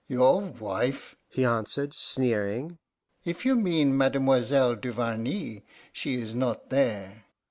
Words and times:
"Your 0.07 0.41
wife?" 0.41 1.15
he 1.29 1.45
answered, 1.45 1.93
sneering. 1.93 2.79
"If 3.23 3.45
you 3.45 3.55
mean 3.55 3.95
Mademoiselle 3.95 4.73
Duvarney, 4.73 5.63
she 5.93 6.15
is 6.15 6.33
not 6.33 6.71
there." 6.71 7.25